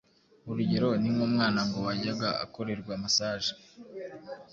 Urugero 0.49 0.89
ni 1.01 1.09
nk’umwana 1.15 1.59
ngo 1.67 1.77
wajyaga 1.87 2.29
akorerwa 2.45 2.93
massage 3.03 3.51